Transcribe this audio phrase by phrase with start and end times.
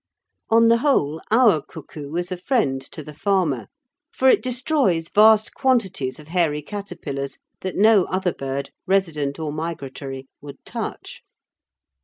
[0.49, 3.67] On the whole, our cuckoo is a friend to the farmer,
[4.11, 10.25] for it destroys vast quantities of hairy caterpillars that no other bird, resident or migratory,
[10.41, 11.21] would touch.